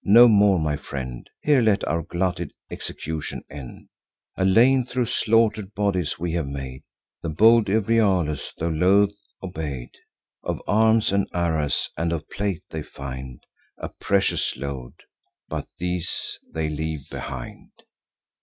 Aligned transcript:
No 0.03 0.27
more, 0.27 0.57
my 0.57 0.77
friend; 0.77 1.29
Here 1.43 1.61
let 1.61 1.87
our 1.87 2.01
glutted 2.01 2.51
execution 2.71 3.43
end. 3.51 3.87
A 4.35 4.43
lane 4.43 4.83
thro' 4.83 5.05
slaughter'd 5.05 5.75
bodies 5.75 6.17
we 6.17 6.31
have 6.31 6.47
made." 6.47 6.81
The 7.21 7.29
bold 7.29 7.67
Euryalus, 7.69 8.51
tho' 8.57 8.69
loth, 8.69 9.13
obey'd. 9.43 9.91
Of 10.41 10.59
arms, 10.65 11.11
and 11.11 11.29
arras, 11.35 11.87
and 11.95 12.11
of 12.11 12.27
plate, 12.31 12.63
they 12.71 12.81
find 12.81 13.43
A 13.77 13.89
precious 13.89 14.57
load; 14.57 14.93
but 15.47 15.67
these 15.77 16.39
they 16.51 16.67
leave 16.67 17.07
behind. 17.11 17.69